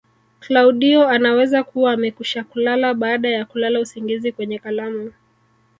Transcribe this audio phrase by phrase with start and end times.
[0.39, 5.13] Klaudio anaweza kuwa amekwisha kulala baada ya kulala usingizi kwenye kalamu